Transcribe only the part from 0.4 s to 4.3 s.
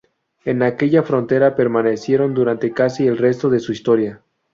En aquella frontera permanecieron durante casi el resto de su historia.